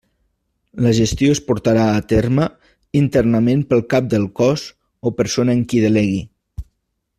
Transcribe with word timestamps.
La 0.85 0.93
gestió 0.99 1.33
es 1.35 1.41
portarà 1.49 1.83
a 1.97 2.05
terme 2.13 2.47
internament 3.01 3.63
pel 3.75 3.85
Cap 3.95 4.09
del 4.15 4.27
Cos 4.41 4.65
o 5.11 5.15
persona 5.21 5.57
en 5.59 5.63
qui 5.75 5.87
delegui. 5.89 6.21